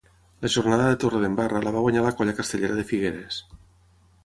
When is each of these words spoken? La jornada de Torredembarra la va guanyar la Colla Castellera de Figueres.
La 0.45 0.49
jornada 0.53 0.87
de 0.91 0.95
Torredembarra 1.03 1.61
la 1.67 1.75
va 1.77 1.85
guanyar 1.85 2.05
la 2.07 2.15
Colla 2.23 2.35
Castellera 2.41 2.81
de 2.81 2.89
Figueres. 2.95 3.41